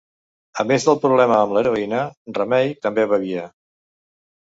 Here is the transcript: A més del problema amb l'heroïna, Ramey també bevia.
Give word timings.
A 0.63 0.65
més 0.71 0.87
del 0.87 0.97
problema 1.03 1.37
amb 1.43 1.55
l'heroïna, 1.57 2.01
Ramey 2.41 2.75
també 2.89 3.09
bevia. 3.15 3.49